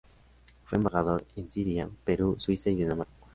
[0.65, 3.13] Fue embajador en Siria, Perú, Suiza y Dinamarca.